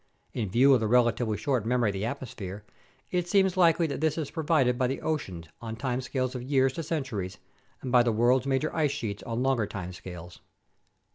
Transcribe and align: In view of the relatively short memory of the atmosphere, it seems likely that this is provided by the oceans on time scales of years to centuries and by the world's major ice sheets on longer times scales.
In 0.33 0.49
view 0.49 0.73
of 0.73 0.79
the 0.79 0.87
relatively 0.87 1.37
short 1.37 1.63
memory 1.63 1.89
of 1.91 1.93
the 1.93 2.05
atmosphere, 2.07 2.65
it 3.11 3.27
seems 3.27 3.55
likely 3.55 3.85
that 3.85 4.01
this 4.01 4.17
is 4.17 4.31
provided 4.31 4.75
by 4.75 4.87
the 4.87 4.99
oceans 4.99 5.45
on 5.61 5.75
time 5.75 6.01
scales 6.01 6.33
of 6.33 6.41
years 6.41 6.73
to 6.73 6.81
centuries 6.81 7.37
and 7.83 7.91
by 7.91 8.01
the 8.01 8.11
world's 8.11 8.47
major 8.47 8.75
ice 8.75 8.89
sheets 8.89 9.21
on 9.21 9.43
longer 9.43 9.67
times 9.67 9.97
scales. 9.97 10.39